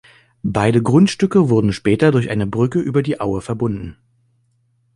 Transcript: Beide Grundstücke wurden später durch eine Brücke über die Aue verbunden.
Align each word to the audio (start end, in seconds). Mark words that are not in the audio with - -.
Beide 0.41 0.81
Grundstücke 0.81 1.51
wurden 1.51 1.73
später 1.73 2.09
durch 2.11 2.31
eine 2.31 2.47
Brücke 2.47 2.79
über 2.79 3.03
die 3.03 3.21
Aue 3.21 3.39
verbunden. 3.39 3.97